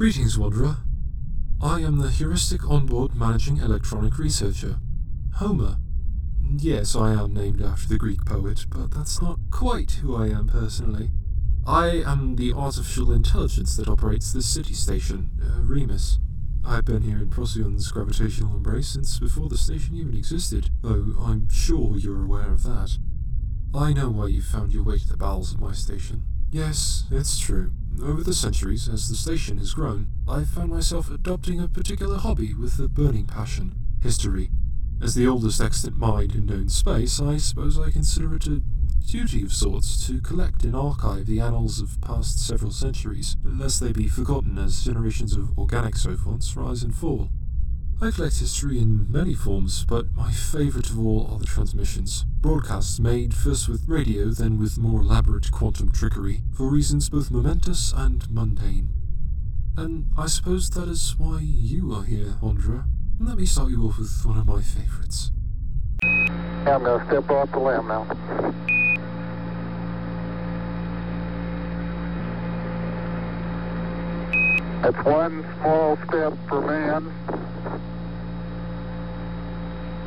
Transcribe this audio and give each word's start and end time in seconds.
Greetings, 0.00 0.38
Wanderer. 0.38 0.78
I 1.60 1.80
am 1.80 1.98
the 1.98 2.08
Heuristic 2.08 2.66
Onboard 2.66 3.14
Managing 3.14 3.58
Electronic 3.58 4.16
Researcher, 4.16 4.78
Homer. 5.34 5.76
Yes, 6.56 6.96
I 6.96 7.12
am 7.12 7.34
named 7.34 7.60
after 7.60 7.86
the 7.86 7.98
Greek 7.98 8.24
poet, 8.24 8.64
but 8.70 8.92
that's 8.92 9.20
not 9.20 9.38
quite 9.50 9.90
who 10.00 10.16
I 10.16 10.28
am 10.28 10.48
personally. 10.48 11.10
I 11.66 12.02
am 12.06 12.36
the 12.36 12.54
artificial 12.54 13.12
intelligence 13.12 13.76
that 13.76 13.88
operates 13.88 14.32
this 14.32 14.46
city 14.46 14.72
station, 14.72 15.32
uh, 15.44 15.60
Remus. 15.60 16.18
I've 16.64 16.86
been 16.86 17.02
here 17.02 17.18
in 17.18 17.28
Procyon's 17.28 17.92
gravitational 17.92 18.56
embrace 18.56 18.88
since 18.88 19.18
before 19.18 19.50
the 19.50 19.58
station 19.58 19.96
even 19.96 20.16
existed, 20.16 20.70
though 20.80 21.14
I'm 21.20 21.50
sure 21.50 21.98
you're 21.98 22.24
aware 22.24 22.50
of 22.50 22.62
that. 22.62 22.96
I 23.74 23.92
know 23.92 24.08
why 24.08 24.28
you 24.28 24.40
found 24.40 24.72
your 24.72 24.82
way 24.82 24.96
to 24.96 25.08
the 25.08 25.18
bowels 25.18 25.52
of 25.52 25.60
my 25.60 25.74
station. 25.74 26.22
Yes, 26.50 27.04
it's 27.10 27.38
true. 27.38 27.72
Over 28.02 28.22
the 28.22 28.32
centuries, 28.32 28.88
as 28.88 29.08
the 29.08 29.14
station 29.14 29.58
has 29.58 29.74
grown, 29.74 30.06
I've 30.26 30.48
found 30.48 30.70
myself 30.70 31.10
adopting 31.10 31.60
a 31.60 31.68
particular 31.68 32.16
hobby 32.16 32.54
with 32.54 32.78
a 32.78 32.88
burning 32.88 33.26
passion 33.26 33.74
history. 34.02 34.50
As 35.02 35.14
the 35.14 35.26
oldest 35.26 35.60
extant 35.60 35.96
mind 35.96 36.34
in 36.34 36.46
known 36.46 36.68
space, 36.68 37.20
I 37.20 37.36
suppose 37.36 37.78
I 37.78 37.90
consider 37.90 38.34
it 38.34 38.46
a 38.46 38.62
duty 39.06 39.42
of 39.42 39.52
sorts 39.52 40.06
to 40.06 40.20
collect 40.20 40.62
and 40.64 40.76
archive 40.76 41.26
the 41.26 41.40
annals 41.40 41.80
of 41.80 42.00
past 42.00 42.38
several 42.46 42.70
centuries, 42.70 43.36
lest 43.42 43.80
they 43.80 43.92
be 43.92 44.08
forgotten 44.08 44.56
as 44.56 44.84
generations 44.84 45.34
of 45.34 45.58
organic 45.58 45.96
savants 45.96 46.54
rise 46.56 46.82
and 46.82 46.94
fall. 46.94 47.28
I 48.02 48.10
collect 48.10 48.38
history 48.38 48.78
in 48.78 49.12
many 49.12 49.34
forms, 49.34 49.84
but 49.84 50.14
my 50.16 50.32
favourite 50.32 50.88
of 50.88 50.98
all 50.98 51.28
are 51.30 51.38
the 51.38 51.44
transmissions. 51.44 52.24
Broadcasts 52.40 52.98
made 52.98 53.34
first 53.34 53.68
with 53.68 53.86
radio, 53.86 54.30
then 54.30 54.58
with 54.58 54.78
more 54.78 55.02
elaborate 55.02 55.50
quantum 55.50 55.92
trickery, 55.92 56.42
for 56.56 56.70
reasons 56.70 57.10
both 57.10 57.30
momentous 57.30 57.92
and 57.94 58.24
mundane. 58.30 58.88
And 59.76 60.06
I 60.16 60.28
suppose 60.28 60.70
that 60.70 60.88
is 60.88 61.14
why 61.18 61.40
you 61.42 61.92
are 61.92 62.04
here, 62.04 62.36
Wanderer. 62.40 62.86
Let 63.18 63.36
me 63.36 63.44
start 63.44 63.68
you 63.68 63.82
off 63.86 63.98
with 63.98 64.24
one 64.24 64.38
of 64.38 64.46
my 64.46 64.62
favourites. 64.62 65.30
I'm 66.02 66.82
going 66.82 67.00
to 67.00 67.06
step 67.06 67.30
off 67.30 67.52
the 67.52 67.58
limb 67.58 67.86
now. 67.86 68.06
That's 74.82 75.04
one 75.04 75.44
small 75.60 75.98
step 76.08 76.32
for 76.48 76.62
man, 76.62 77.12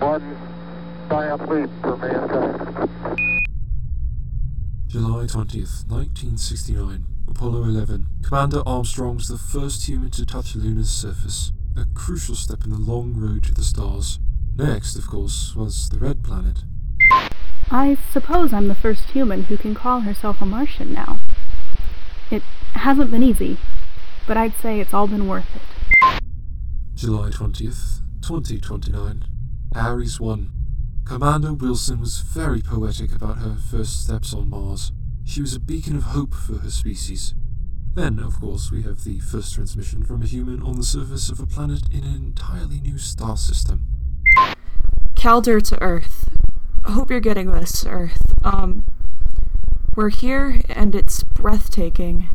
one 0.00 0.36
giant 1.10 1.48
leap 1.48 1.70
for 1.82 1.96
mankind. 1.96 2.90
July 4.88 5.24
20th, 5.26 5.86
1969, 5.88 7.04
Apollo 7.28 7.64
11. 7.64 8.06
Commander 8.24 8.62
Armstrong's 8.66 9.28
the 9.28 9.38
first 9.38 9.86
human 9.86 10.10
to 10.10 10.24
touch 10.24 10.56
Luna's 10.56 10.90
surface, 10.90 11.52
a 11.76 11.84
crucial 11.94 12.34
step 12.34 12.64
in 12.64 12.70
the 12.70 12.78
long 12.78 13.14
road 13.14 13.44
to 13.44 13.54
the 13.54 13.62
stars. 13.62 14.18
Next, 14.56 14.96
of 14.96 15.06
course, 15.06 15.54
was 15.54 15.90
the 15.90 15.98
Red 15.98 16.24
Planet. 16.24 16.64
I 17.70 17.96
suppose 18.12 18.52
I'm 18.52 18.68
the 18.68 18.74
first 18.74 19.10
human 19.10 19.44
who 19.44 19.56
can 19.56 19.74
call 19.74 20.00
herself 20.00 20.40
a 20.40 20.46
Martian 20.46 20.92
now. 20.92 21.20
It 22.30 22.42
hasn't 22.72 23.10
been 23.10 23.22
easy, 23.22 23.58
but 24.26 24.36
I'd 24.36 24.56
say 24.56 24.80
it's 24.80 24.94
all 24.94 25.06
been 25.06 25.28
worth 25.28 25.46
it. 25.54 26.22
July 26.94 27.30
20th, 27.30 28.00
2029. 28.22 29.24
Ares 29.74 30.18
1. 30.18 30.50
Commander 31.04 31.52
Wilson 31.52 32.00
was 32.00 32.20
very 32.20 32.60
poetic 32.60 33.14
about 33.14 33.38
her 33.38 33.56
first 33.70 34.02
steps 34.02 34.34
on 34.34 34.50
Mars. 34.50 34.90
She 35.24 35.40
was 35.40 35.54
a 35.54 35.60
beacon 35.60 35.96
of 35.96 36.02
hope 36.04 36.34
for 36.34 36.54
her 36.54 36.70
species. 36.70 37.34
Then, 37.94 38.18
of 38.18 38.40
course, 38.40 38.72
we 38.72 38.82
have 38.82 39.04
the 39.04 39.20
first 39.20 39.54
transmission 39.54 40.02
from 40.02 40.22
a 40.22 40.26
human 40.26 40.60
on 40.62 40.76
the 40.76 40.82
surface 40.82 41.30
of 41.30 41.38
a 41.38 41.46
planet 41.46 41.82
in 41.92 42.02
an 42.02 42.16
entirely 42.16 42.80
new 42.80 42.98
star 42.98 43.36
system. 43.36 43.84
Calder 45.14 45.60
to 45.60 45.80
Earth. 45.80 46.28
I 46.84 46.92
hope 46.92 47.08
you're 47.08 47.20
getting 47.20 47.52
this, 47.52 47.86
Earth. 47.86 48.34
Um, 48.44 48.84
we're 49.94 50.08
here 50.08 50.62
and 50.68 50.96
it's 50.96 51.22
breathtaking. 51.22 52.28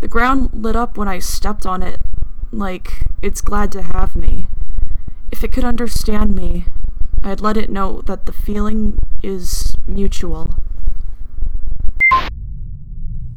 The 0.00 0.08
ground 0.08 0.50
lit 0.52 0.76
up 0.76 0.96
when 0.96 1.08
I 1.08 1.18
stepped 1.18 1.66
on 1.66 1.82
it, 1.82 2.00
like 2.52 3.04
it's 3.20 3.40
glad 3.40 3.72
to 3.72 3.82
have 3.82 4.14
me. 4.14 4.46
If 5.30 5.44
it 5.44 5.52
could 5.52 5.64
understand 5.64 6.34
me, 6.34 6.64
I'd 7.22 7.40
let 7.40 7.56
it 7.56 7.70
know 7.70 8.00
that 8.02 8.26
the 8.26 8.32
feeling 8.32 8.98
is 9.22 9.76
mutual. 9.86 10.54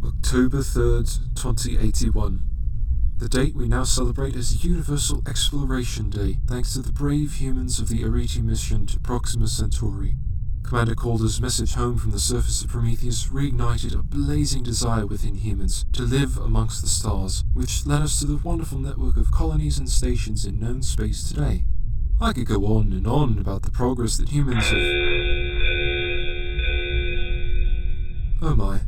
October 0.03 0.59
3rd, 0.59 1.35
2081. 1.35 2.41
The 3.17 3.29
date 3.29 3.53
we 3.53 3.67
now 3.67 3.83
celebrate 3.83 4.35
as 4.35 4.63
Universal 4.63 5.23
Exploration 5.27 6.09
Day, 6.09 6.39
thanks 6.47 6.73
to 6.73 6.79
the 6.79 6.91
brave 6.91 7.35
humans 7.35 7.79
of 7.79 7.87
the 7.87 8.03
Arete 8.03 8.41
mission 8.41 8.87
to 8.87 8.99
Proxima 8.99 9.47
Centauri. 9.47 10.15
Commander 10.63 10.95
Calder's 10.95 11.41
message 11.41 11.73
home 11.73 11.97
from 11.97 12.11
the 12.11 12.19
surface 12.19 12.63
of 12.63 12.69
Prometheus 12.69 13.27
reignited 13.27 13.93
a 13.93 14.01
blazing 14.01 14.63
desire 14.63 15.05
within 15.05 15.35
humans 15.35 15.85
to 15.91 16.03
live 16.03 16.37
amongst 16.37 16.81
the 16.81 16.87
stars, 16.87 17.43
which 17.53 17.85
led 17.85 18.01
us 18.01 18.19
to 18.19 18.25
the 18.25 18.37
wonderful 18.37 18.79
network 18.79 19.17
of 19.17 19.31
colonies 19.31 19.77
and 19.77 19.89
stations 19.89 20.45
in 20.45 20.59
known 20.59 20.81
space 20.81 21.27
today. 21.27 21.65
I 22.21 22.33
could 22.33 22.45
go 22.45 22.67
on 22.67 22.93
and 22.93 23.07
on 23.07 23.39
about 23.39 23.63
the 23.63 23.71
progress 23.71 24.17
that 24.17 24.29
humans 24.29 24.65
have. 24.65 24.77
Oh 28.43 28.55
my. 28.55 28.81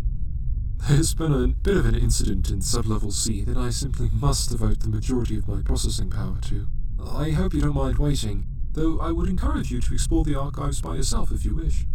There's 0.87 1.15
been 1.15 1.33
a 1.33 1.47
bit 1.47 1.77
of 1.77 1.87
an 1.87 1.95
incident 1.95 2.51
in 2.51 2.59
sublevel 2.59 3.11
C 3.11 3.43
that 3.45 3.57
I 3.57 3.71
simply 3.71 4.11
must 4.13 4.51
devote 4.51 4.81
the 4.81 4.89
majority 4.89 5.35
of 5.35 5.47
my 5.47 5.63
processing 5.63 6.11
power 6.11 6.37
to. 6.41 6.67
I 7.03 7.31
hope 7.31 7.55
you 7.55 7.61
don't 7.61 7.73
mind 7.73 7.97
waiting, 7.97 8.45
though 8.73 8.99
I 8.99 9.11
would 9.11 9.27
encourage 9.27 9.71
you 9.71 9.81
to 9.81 9.93
explore 9.95 10.23
the 10.23 10.39
archives 10.39 10.79
by 10.79 10.97
yourself 10.97 11.31
if 11.31 11.43
you 11.43 11.55
wish. 11.55 11.87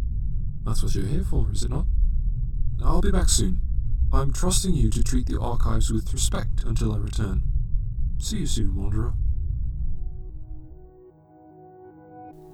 That's 0.65 0.83
what 0.83 0.97
you're 0.97 1.07
here 1.07 1.25
for, 1.25 1.47
is 1.53 1.63
it 1.63 1.71
not? 1.71 1.87
I'll 2.85 3.01
be 3.01 3.13
back 3.13 3.29
soon. 3.29 3.61
I'm 4.13 4.33
trusting 4.33 4.75
you 4.75 4.91
to 4.91 5.05
treat 5.05 5.27
the 5.27 5.41
archives 5.41 5.93
with 5.93 6.13
respect 6.13 6.65
until 6.65 6.93
I 6.93 6.99
return. 6.99 7.43
See 8.19 8.39
you 8.39 8.47
soon, 8.47 8.75
Wanderer. 8.75 9.15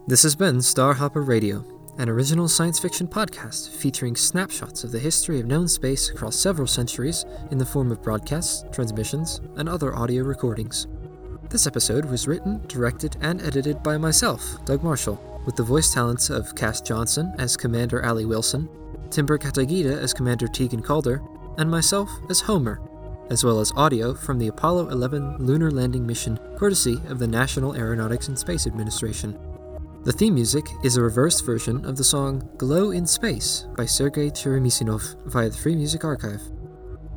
This 0.07 0.23
has 0.25 0.37
been 0.37 0.57
Starhopper 0.57 1.27
Radio, 1.27 1.65
an 1.97 2.11
original 2.11 2.47
science 2.47 2.79
fiction 2.79 3.09
podcast 3.09 3.71
featuring 3.71 4.15
snapshots 4.15 4.85
of 4.85 4.93
the 4.93 4.99
history 4.99 5.41
of 5.41 5.47
known 5.47 5.67
space 5.67 6.11
across 6.11 6.37
several 6.37 6.67
centuries 6.67 7.25
in 7.51 7.57
the 7.57 7.65
form 7.65 7.91
of 7.91 8.03
broadcasts, 8.03 8.67
transmissions, 8.71 9.41
and 9.57 9.67
other 9.67 9.97
audio 9.97 10.23
recordings. 10.23 10.89
This 11.49 11.67
episode 11.67 12.05
was 12.05 12.29
written, 12.29 12.63
directed, 12.67 13.17
and 13.23 13.41
edited 13.41 13.83
by 13.83 13.97
myself, 13.97 14.63
Doug 14.67 14.83
Marshall, 14.83 15.41
with 15.47 15.57
the 15.57 15.63
voice 15.63 15.95
talents 15.95 16.29
of 16.29 16.55
Cass 16.55 16.83
Johnson 16.83 17.35
as 17.39 17.57
Commander 17.57 18.05
Ali 18.05 18.27
Wilson, 18.27 18.69
Timber 19.09 19.39
Katagida 19.39 19.99
as 20.03 20.13
Commander 20.13 20.49
Tegan 20.49 20.83
Calder, 20.83 21.23
and 21.57 21.71
myself 21.71 22.11
as 22.29 22.43
Homer, 22.43 22.79
as 23.31 23.43
well 23.43 23.59
as 23.59 23.73
audio 23.75 24.13
from 24.13 24.39
the 24.39 24.49
Apollo 24.49 24.91
11 24.91 25.39
lunar 25.39 25.71
landing 25.71 26.07
mission 26.07 26.39
courtesy 26.59 27.01
of 27.09 27.19
the 27.19 27.27
National 27.27 27.75
Aeronautics 27.75 28.29
and 28.29 28.39
Space 28.39 28.67
Administration. 28.67 29.39
The 30.05 30.13
theme 30.13 30.35
music 30.35 30.69
is 30.83 30.99
a 30.99 31.03
reversed 31.03 31.47
version 31.47 31.83
of 31.87 31.97
the 31.97 32.05
song 32.05 32.47
Glow 32.59 32.91
in 32.91 33.07
Space 33.07 33.67
by 33.75 33.87
Sergei 33.87 34.29
Cheremisinov 34.29 35.17
via 35.25 35.49
the 35.49 35.57
Free 35.57 35.75
Music 35.75 36.05
Archive. 36.05 36.43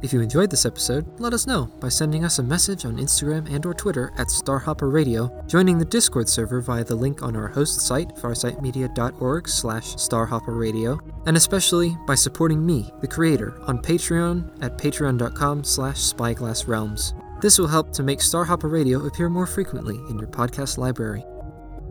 If 0.02 0.14
you 0.14 0.22
enjoyed 0.22 0.50
this 0.50 0.66
episode, 0.66 1.06
let 1.20 1.34
us 1.34 1.46
know 1.46 1.66
by 1.82 1.90
sending 1.90 2.24
us 2.24 2.40
a 2.40 2.44
message 2.44 2.86
on 2.86 2.96
Instagram 2.96 3.54
and 3.54 3.66
or 3.66 3.74
Twitter 3.74 4.14
at 4.18 4.28
Starhopper 4.28 4.90
Radio, 4.90 5.44
joining 5.48 5.78
the 5.78 5.84
Discord 5.84 6.30
server 6.30 6.62
via 6.62 6.86
the 6.86 6.96
link 6.96 7.22
on 7.22 7.36
our 7.36 7.50
host 7.50 7.82
site, 7.82 8.16
farsightmedia.org 8.16 9.50
slash 9.50 9.96
starhopperradio, 9.96 10.98
and 11.26 11.36
especially 11.36 11.98
by 12.08 12.16
supporting 12.16 12.66
me, 12.66 12.90
the 13.02 13.08
creator, 13.08 13.60
on 13.64 13.80
Patreon 13.80 14.64
at 14.64 14.78
patreon.com 14.78 15.66
slash 15.66 15.98
spyglassrealms. 15.98 17.42
This 17.42 17.60
will 17.60 17.68
help 17.68 17.92
to 17.92 18.04
make 18.04 18.20
Starhopper 18.20 18.72
Radio 18.72 19.06
appear 19.08 19.28
more 19.28 19.46
frequently 19.46 19.98
in 20.10 20.18
your 20.18 20.30
podcast 20.30 20.78
library. 20.78 21.26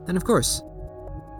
And 0.08 0.16
of 0.16 0.24
course, 0.24 0.62